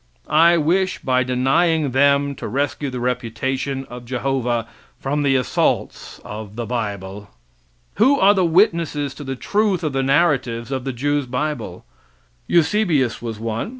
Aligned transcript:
I 0.47 0.57
wish 0.57 0.97
by 0.97 1.23
denying 1.23 1.91
them 1.91 2.33
to 2.37 2.47
rescue 2.47 2.89
the 2.89 2.99
reputation 2.99 3.85
of 3.87 4.03
Jehovah 4.03 4.65
from 4.99 5.21
the 5.21 5.35
assaults 5.35 6.19
of 6.25 6.55
the 6.55 6.65
bible. 6.65 7.29
Who 7.97 8.19
are 8.19 8.33
the 8.33 8.43
witnesses 8.43 9.13
to 9.13 9.23
the 9.23 9.35
truth 9.35 9.83
of 9.83 9.93
the 9.93 10.01
narratives 10.01 10.71
of 10.71 10.85
the 10.85 10.93
Jews' 10.93 11.27
bible? 11.27 11.85
Eusebius 12.49 13.21
was 13.21 13.39
one. 13.39 13.69